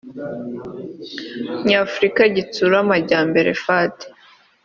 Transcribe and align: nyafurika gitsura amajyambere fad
nyafurika 1.67 2.21
gitsura 2.35 2.75
amajyambere 2.83 3.49
fad 3.63 3.95